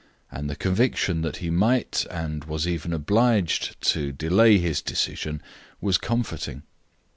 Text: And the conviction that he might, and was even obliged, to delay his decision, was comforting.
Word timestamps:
And 0.31 0.49
the 0.49 0.55
conviction 0.55 1.21
that 1.21 1.35
he 1.37 1.51
might, 1.51 2.07
and 2.09 2.45
was 2.45 2.67
even 2.67 2.91
obliged, 2.91 3.79
to 3.91 4.11
delay 4.11 4.57
his 4.57 4.81
decision, 4.81 5.43
was 5.79 5.99
comforting. 5.99 6.63